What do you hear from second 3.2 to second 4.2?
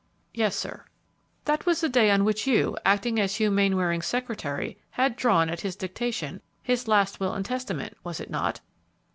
Hugh Mainwaring's